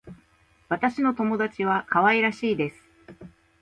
[0.67, 2.75] 私の友達は可愛らしいです。